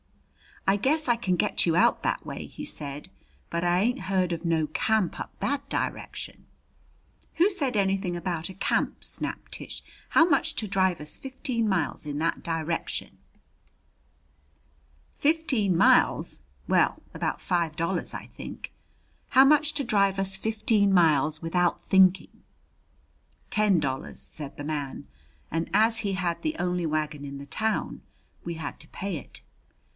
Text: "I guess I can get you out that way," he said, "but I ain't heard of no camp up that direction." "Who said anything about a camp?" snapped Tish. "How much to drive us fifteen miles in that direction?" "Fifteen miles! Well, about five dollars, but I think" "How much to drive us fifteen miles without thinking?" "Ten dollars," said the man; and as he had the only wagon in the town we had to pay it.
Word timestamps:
"I 0.67 0.77
guess 0.77 1.07
I 1.07 1.15
can 1.15 1.35
get 1.35 1.65
you 1.65 1.75
out 1.75 2.01
that 2.01 2.25
way," 2.25 2.47
he 2.47 2.65
said, 2.65 3.09
"but 3.51 3.63
I 3.63 3.81
ain't 3.81 4.01
heard 4.01 4.31
of 4.31 4.45
no 4.45 4.67
camp 4.67 5.19
up 5.19 5.31
that 5.39 5.69
direction." 5.69 6.45
"Who 7.35 7.49
said 7.49 7.75
anything 7.75 8.15
about 8.15 8.49
a 8.49 8.53
camp?" 8.53 9.03
snapped 9.03 9.53
Tish. 9.53 9.83
"How 10.09 10.25
much 10.25 10.53
to 10.55 10.67
drive 10.67 11.01
us 11.01 11.17
fifteen 11.17 11.67
miles 11.67 12.05
in 12.05 12.17
that 12.19 12.41
direction?" 12.41 13.17
"Fifteen 15.17 15.75
miles! 15.75 16.41
Well, 16.67 17.01
about 17.13 17.41
five 17.41 17.75
dollars, 17.75 18.11
but 18.11 18.21
I 18.21 18.27
think" 18.27 18.71
"How 19.37 19.45
much 19.45 19.73
to 19.73 19.83
drive 19.83 20.17
us 20.17 20.35
fifteen 20.35 20.93
miles 20.93 21.41
without 21.41 21.81
thinking?" 21.81 22.43
"Ten 23.51 23.79
dollars," 23.79 24.19
said 24.21 24.57
the 24.57 24.63
man; 24.63 25.07
and 25.51 25.69
as 25.73 25.99
he 25.99 26.13
had 26.13 26.41
the 26.41 26.55
only 26.57 26.85
wagon 26.87 27.23
in 27.25 27.37
the 27.37 27.45
town 27.47 28.01
we 28.43 28.55
had 28.55 28.79
to 28.79 28.87
pay 28.87 29.17
it. 29.17 29.41